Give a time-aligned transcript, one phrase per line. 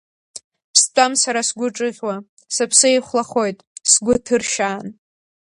[0.81, 2.15] Стәам сара сгәы ҿыӷьуа,
[2.55, 3.57] сыԥсы еихәлахоит,
[3.91, 4.87] сгәы ҭыршьаан.